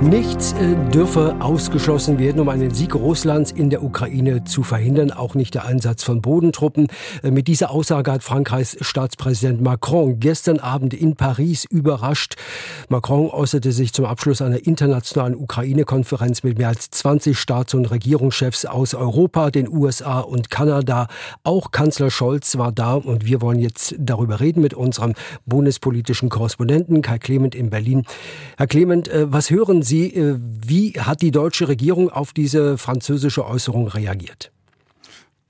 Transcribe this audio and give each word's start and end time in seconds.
Nichts 0.00 0.52
äh, 0.52 0.76
dürfe 0.92 1.34
ausgeschlossen 1.40 2.20
werden, 2.20 2.40
um 2.40 2.48
einen 2.48 2.72
Sieg 2.72 2.94
Russlands 2.94 3.50
in 3.50 3.68
der 3.68 3.82
Ukraine 3.82 4.44
zu 4.44 4.62
verhindern, 4.62 5.10
auch 5.10 5.34
nicht 5.34 5.54
der 5.54 5.64
Einsatz 5.64 6.04
von 6.04 6.22
Bodentruppen. 6.22 6.86
Äh, 7.24 7.32
mit 7.32 7.48
dieser 7.48 7.72
Aussage 7.72 8.12
hat 8.12 8.22
Frankreichs 8.22 8.76
Staatspräsident 8.80 9.60
Macron 9.60 10.20
gestern 10.20 10.60
Abend 10.60 10.94
in 10.94 11.16
Paris 11.16 11.64
überrascht. 11.64 12.36
Macron 12.88 13.28
äußerte 13.28 13.72
sich 13.72 13.92
zum 13.92 14.04
Abschluss 14.04 14.40
einer 14.40 14.64
internationalen 14.64 15.34
Ukraine-Konferenz 15.34 16.44
mit 16.44 16.58
mehr 16.58 16.68
als 16.68 16.90
20 16.90 17.36
Staats- 17.36 17.74
und 17.74 17.90
Regierungschefs 17.90 18.66
aus 18.66 18.94
Europa, 18.94 19.50
den 19.50 19.68
USA 19.68 20.20
und 20.20 20.48
Kanada. 20.48 21.08
Auch 21.42 21.72
Kanzler 21.72 22.12
Scholz 22.12 22.56
war 22.56 22.70
da 22.70 22.94
und 22.94 23.26
wir 23.26 23.42
wollen 23.42 23.58
jetzt 23.58 23.96
darüber 23.98 24.38
reden 24.38 24.60
mit 24.60 24.74
unserem 24.74 25.14
bundespolitischen 25.44 26.28
Korrespondenten 26.28 27.02
Kai 27.02 27.18
Clement 27.18 27.56
in 27.56 27.68
Berlin. 27.68 28.04
Herr 28.56 28.68
Clement, 28.68 29.08
äh, 29.08 29.26
was 29.32 29.50
hören 29.50 29.82
Sie, 29.82 29.87
äh, 29.96 30.36
wie 30.38 30.92
hat 30.92 31.22
die 31.22 31.30
deutsche 31.30 31.68
Regierung 31.68 32.10
auf 32.10 32.32
diese 32.32 32.78
französische 32.78 33.46
Äußerung 33.46 33.88
reagiert? 33.88 34.52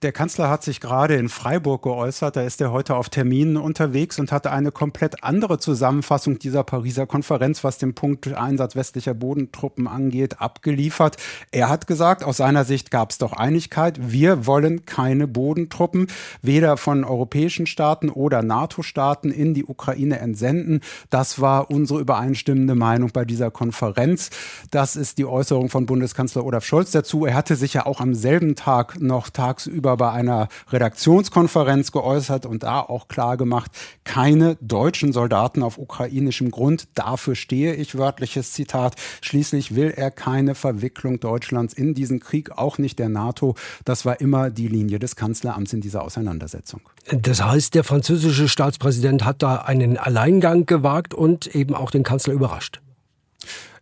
Der 0.03 0.13
Kanzler 0.13 0.49
hat 0.49 0.63
sich 0.63 0.81
gerade 0.81 1.17
in 1.17 1.29
Freiburg 1.29 1.83
geäußert. 1.83 2.37
Da 2.37 2.43
ist 2.43 2.61
er 2.61 2.71
heute 2.71 2.95
auf 2.95 3.09
Terminen 3.09 3.57
unterwegs 3.57 4.21
und 4.21 4.31
hatte 4.31 4.53
eine 4.53 4.71
komplett 4.71 5.25
andere 5.25 5.59
Zusammenfassung 5.59 6.39
dieser 6.39 6.63
Pariser 6.63 7.05
Konferenz, 7.05 7.65
was 7.65 7.79
den 7.79 7.95
Punkt 7.95 8.33
Einsatz 8.33 8.77
westlicher 8.77 9.15
Bodentruppen 9.15 9.89
angeht, 9.89 10.41
abgeliefert. 10.41 11.17
Er 11.51 11.69
hat 11.69 11.89
gesagt, 11.89 12.23
aus 12.23 12.37
seiner 12.37 12.65
Sicht 12.65 12.93
gab 12.93 13.11
es 13.11 13.19
doch 13.19 13.33
Einigkeit. 13.33 13.99
Wir 14.01 14.47
wollen 14.47 14.87
keine 14.87 15.27
Bodentruppen, 15.27 16.07
weder 16.43 16.77
von 16.77 17.03
europäischen 17.03 17.67
Staaten 17.67 18.09
oder 18.09 18.45
NATO-Staaten 18.45 19.33
in 19.33 19.53
die 19.53 19.65
Ukraine 19.65 20.21
entsenden. 20.21 20.81
Das 21.11 21.41
war 21.41 21.73
unsere 21.73 21.99
übereinstimmende 21.99 22.77
Meinung 22.77 23.11
bei 23.13 23.25
dieser 23.25 23.51
Konferenz. 23.51 24.31
Das 24.71 24.95
ist 24.95 25.19
die 25.19 25.27
Äußerung 25.27 25.71
von 25.71 25.87
Bundeskanzler 25.87 26.45
Olaf 26.45 26.65
Scholz 26.65 26.93
dazu. 26.93 27.27
Er 27.27 27.35
hatte 27.35 27.57
sich 27.57 27.75
ja 27.75 27.85
auch 27.85 28.01
am 28.01 28.15
selben 28.15 28.55
Tag 28.55 29.01
noch 29.01 29.29
tagsüber 29.29 29.88
gegenüber 29.89 29.97
bei 29.97 30.13
einer 30.13 30.49
Redaktionskonferenz 30.71 31.93
geäußert 31.93 32.47
und 32.47 32.63
da 32.63 32.81
auch 32.81 33.09
klar 33.09 33.37
gemacht, 33.37 33.71
keine 34.05 34.57
deutschen 34.61 35.13
Soldaten 35.13 35.63
auf 35.63 35.79
ukrainischem 35.79 36.51
Grund. 36.51 36.89
Dafür 36.95 37.35
stehe 37.35 37.75
ich, 37.75 37.97
wörtliches 37.97 38.53
Zitat. 38.53 38.97
Schließlich 39.23 39.75
will 39.75 39.93
er 39.97 40.11
keine 40.11 40.55
Verwicklung 40.55 41.21
Deutschlands 41.21 41.75
in 41.75 41.95
diesen 41.95 42.21
Krieg, 42.21 42.53
auch 42.53 42.79
nicht 42.79 42.99
der 42.99 43.09
NATO. 43.09 43.55
Das 43.85 44.05
war 44.05 44.21
immer 44.21 44.51
die 44.51 44.69
Linie 44.69 44.99
des 44.99 45.17
Kanzleramts 45.17 45.73
in 45.73 45.81
dieser 45.81 46.03
Auseinandersetzung. 46.03 46.81
Das 47.11 47.43
heißt, 47.43 47.75
der 47.75 47.85
französische 47.85 48.49
Staatspräsident 48.49 49.25
hat 49.25 49.43
da 49.43 49.57
einen 49.57 49.97
Alleingang 49.97 50.67
gewagt 50.67 51.15
und 51.15 51.47
eben 51.55 51.75
auch 51.75 51.91
den 51.91 52.03
Kanzler 52.03 52.35
überrascht. 52.35 52.81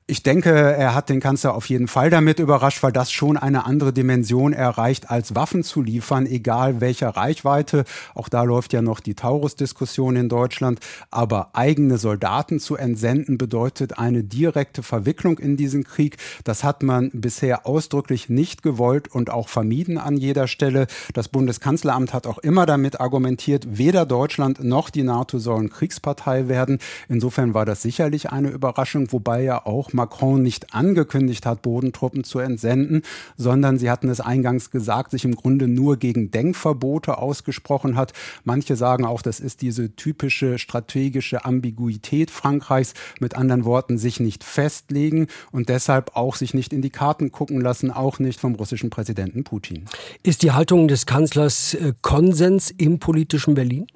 Ich 0.08 0.22
denke, 0.22 0.52
er 0.52 0.94
hat 0.94 1.08
den 1.08 1.18
Kanzler 1.18 1.56
auf 1.56 1.68
jeden 1.68 1.88
Fall 1.88 2.10
damit 2.10 2.38
überrascht, 2.38 2.80
weil 2.84 2.92
das 2.92 3.10
schon 3.10 3.36
eine 3.36 3.66
andere 3.66 3.92
Dimension 3.92 4.52
erreicht, 4.52 5.10
als 5.10 5.34
Waffen 5.34 5.64
zu 5.64 5.82
liefern, 5.82 6.26
egal 6.26 6.80
welcher 6.80 7.08
Reichweite. 7.08 7.82
Auch 8.14 8.28
da 8.28 8.44
läuft 8.44 8.72
ja 8.72 8.82
noch 8.82 9.00
die 9.00 9.16
Taurus-Diskussion 9.16 10.14
in 10.14 10.28
Deutschland. 10.28 10.78
Aber 11.10 11.50
eigene 11.54 11.98
Soldaten 11.98 12.60
zu 12.60 12.76
entsenden 12.76 13.36
bedeutet 13.36 13.98
eine 13.98 14.22
direkte 14.22 14.84
Verwicklung 14.84 15.40
in 15.40 15.56
diesen 15.56 15.82
Krieg. 15.82 16.18
Das 16.44 16.62
hat 16.62 16.84
man 16.84 17.10
bisher 17.12 17.66
ausdrücklich 17.66 18.28
nicht 18.28 18.62
gewollt 18.62 19.08
und 19.08 19.30
auch 19.30 19.48
vermieden 19.48 19.98
an 19.98 20.16
jeder 20.16 20.46
Stelle. 20.46 20.86
Das 21.14 21.26
Bundeskanzleramt 21.26 22.14
hat 22.14 22.28
auch 22.28 22.38
immer 22.38 22.64
damit 22.64 23.00
argumentiert, 23.00 23.66
weder 23.76 24.06
Deutschland 24.06 24.62
noch 24.62 24.91
die 24.91 25.02
NATO 25.02 25.41
sollen 25.41 25.68
Kriegspartei 25.68 26.46
werden. 26.46 26.78
Insofern 27.08 27.54
war 27.54 27.64
das 27.64 27.82
sicherlich 27.82 28.30
eine 28.30 28.50
Überraschung, 28.50 29.10
wobei 29.10 29.42
ja 29.42 29.66
auch 29.66 29.95
Macron 29.96 30.42
nicht 30.42 30.72
angekündigt 30.72 31.44
hat, 31.44 31.62
Bodentruppen 31.62 32.22
zu 32.22 32.38
entsenden, 32.38 33.02
sondern 33.36 33.78
sie 33.78 33.90
hatten 33.90 34.08
es 34.08 34.20
eingangs 34.20 34.70
gesagt, 34.70 35.10
sich 35.10 35.24
im 35.24 35.34
Grunde 35.34 35.66
nur 35.66 35.96
gegen 35.96 36.30
Denkverbote 36.30 37.18
ausgesprochen 37.18 37.96
hat. 37.96 38.12
Manche 38.44 38.76
sagen 38.76 39.04
auch, 39.04 39.22
das 39.22 39.40
ist 39.40 39.62
diese 39.62 39.96
typische 39.96 40.58
strategische 40.58 41.44
Ambiguität 41.44 42.30
Frankreichs, 42.30 42.94
mit 43.18 43.36
anderen 43.36 43.64
Worten, 43.64 43.98
sich 43.98 44.20
nicht 44.20 44.44
festlegen 44.44 45.26
und 45.50 45.68
deshalb 45.68 46.14
auch 46.14 46.36
sich 46.36 46.54
nicht 46.54 46.72
in 46.72 46.82
die 46.82 46.90
Karten 46.90 47.32
gucken 47.32 47.60
lassen, 47.60 47.90
auch 47.90 48.18
nicht 48.18 48.38
vom 48.38 48.54
russischen 48.54 48.90
Präsidenten 48.90 49.42
Putin. 49.44 49.86
Ist 50.22 50.42
die 50.42 50.52
Haltung 50.52 50.88
des 50.88 51.06
Kanzlers 51.06 51.74
äh, 51.74 51.94
Konsens 52.02 52.70
im 52.70 52.98
politischen 52.98 53.54
Berlin? 53.54 53.86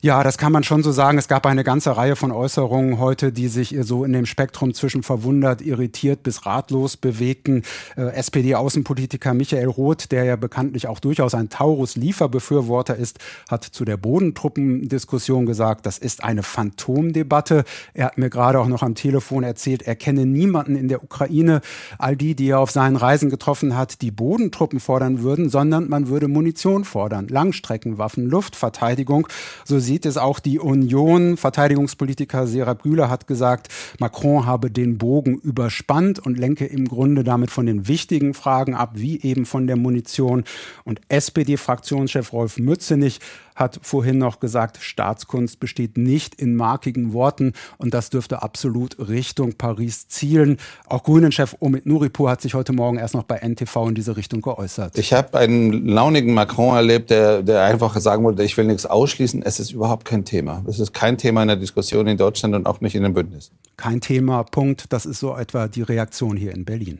Ja, 0.00 0.22
das 0.22 0.38
kann 0.38 0.52
man 0.52 0.62
schon 0.62 0.82
so 0.82 0.92
sagen. 0.92 1.18
Es 1.18 1.28
gab 1.28 1.46
eine 1.46 1.64
ganze 1.64 1.96
Reihe 1.96 2.16
von 2.16 2.32
Äußerungen 2.32 2.98
heute, 2.98 3.32
die 3.32 3.48
sich 3.48 3.76
so 3.80 4.04
in 4.04 4.12
dem 4.12 4.26
Spektrum 4.26 4.74
zwischen 4.74 5.02
verwundert, 5.02 5.62
irritiert 5.62 6.22
bis 6.22 6.46
ratlos 6.46 6.96
bewegten. 6.96 7.62
Äh, 7.96 8.12
SPD-Außenpolitiker 8.12 9.34
Michael 9.34 9.68
Roth, 9.68 10.12
der 10.12 10.24
ja 10.24 10.36
bekanntlich 10.36 10.86
auch 10.86 11.00
durchaus 11.00 11.34
ein 11.34 11.48
Taurus-Lieferbefürworter 11.48 12.96
ist, 12.96 13.18
hat 13.48 13.64
zu 13.64 13.84
der 13.84 13.96
Bodentruppendiskussion 13.96 15.46
gesagt, 15.46 15.86
das 15.86 15.98
ist 15.98 16.22
eine 16.22 16.42
Phantomdebatte. 16.42 17.64
Er 17.94 18.06
hat 18.06 18.18
mir 18.18 18.30
gerade 18.30 18.60
auch 18.60 18.68
noch 18.68 18.82
am 18.82 18.94
Telefon 18.94 19.42
erzählt, 19.42 19.82
er 19.82 19.96
kenne 19.96 20.26
niemanden 20.26 20.76
in 20.76 20.88
der 20.88 21.02
Ukraine, 21.02 21.60
all 21.98 22.16
die, 22.16 22.34
die 22.34 22.48
er 22.48 22.60
auf 22.60 22.70
seinen 22.70 22.96
Reisen 22.96 23.30
getroffen 23.30 23.76
hat, 23.76 24.02
die 24.02 24.10
Bodentruppen 24.10 24.80
fordern 24.80 25.22
würden, 25.22 25.48
sondern 25.48 25.88
man 25.88 26.08
würde 26.08 26.28
Munition 26.28 26.84
fordern, 26.84 27.28
Langstreckenwaffen, 27.28 28.26
Luftverteidigung. 28.26 29.28
So 29.64 29.78
sieht 29.78 30.06
es 30.06 30.16
auch 30.16 30.40
die 30.40 30.58
Union. 30.58 31.36
Verteidigungspolitiker 31.36 32.46
Serap 32.46 32.82
Güler 32.82 33.10
hat 33.10 33.26
gesagt, 33.26 33.68
Macron 33.98 34.46
habe 34.46 34.70
den 34.70 34.98
Bogen 34.98 35.36
überspannt 35.38 36.18
und 36.18 36.38
lenke 36.38 36.66
im 36.66 36.86
Grunde 36.86 37.24
damit 37.24 37.50
von 37.50 37.66
den 37.66 37.88
wichtigen 37.88 38.34
Fragen 38.34 38.74
ab, 38.74 38.92
wie 38.94 39.20
eben 39.22 39.46
von 39.46 39.66
der 39.66 39.76
Munition. 39.76 40.44
Und 40.84 41.00
SPD-Fraktionschef 41.08 42.32
Rolf 42.32 42.58
Mützenich 42.58 43.20
hat 43.56 43.80
vorhin 43.82 44.18
noch 44.18 44.38
gesagt, 44.38 44.78
Staatskunst 44.80 45.58
besteht 45.58 45.96
nicht 45.96 46.34
in 46.34 46.54
markigen 46.54 47.12
Worten 47.12 47.54
und 47.78 47.94
das 47.94 48.10
dürfte 48.10 48.42
absolut 48.42 48.96
Richtung 49.08 49.54
Paris 49.54 50.08
zielen. 50.08 50.58
Auch 50.86 51.02
Grünen-Chef 51.02 51.56
Omid 51.60 51.86
Nuripur 51.86 52.30
hat 52.30 52.42
sich 52.42 52.54
heute 52.54 52.74
Morgen 52.74 52.98
erst 52.98 53.14
noch 53.14 53.24
bei 53.24 53.38
NTV 53.38 53.88
in 53.88 53.94
diese 53.94 54.16
Richtung 54.16 54.42
geäußert. 54.42 54.98
Ich 54.98 55.12
habe 55.14 55.38
einen 55.38 55.86
launigen 55.86 56.34
Macron 56.34 56.76
erlebt, 56.76 57.10
der, 57.10 57.42
der 57.42 57.64
einfach 57.64 57.98
sagen 57.98 58.22
wollte, 58.24 58.42
ich 58.42 58.56
will 58.58 58.66
nichts 58.66 58.84
ausschließen. 58.84 59.42
Es 59.46 59.60
ist 59.60 59.70
überhaupt 59.70 60.04
kein 60.04 60.24
Thema. 60.24 60.64
Es 60.66 60.80
ist 60.80 60.92
kein 60.92 61.18
Thema 61.18 61.42
in 61.42 61.46
der 61.46 61.56
Diskussion 61.56 62.08
in 62.08 62.16
Deutschland 62.16 62.56
und 62.56 62.66
auch 62.66 62.80
nicht 62.80 62.96
in 62.96 63.04
dem 63.04 63.14
Bündnis. 63.14 63.52
Kein 63.76 64.00
Thema, 64.00 64.42
Punkt. 64.42 64.92
Das 64.92 65.06
ist 65.06 65.20
so 65.20 65.36
etwa 65.36 65.68
die 65.68 65.82
Reaktion 65.82 66.36
hier 66.36 66.52
in 66.52 66.64
Berlin. 66.64 66.98